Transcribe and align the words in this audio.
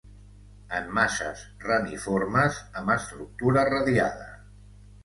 En 0.77 0.87
masses 0.99 1.43
reniformes 1.65 2.59
amb 2.83 2.95
estructura 2.99 3.67
radiada. 3.73 4.33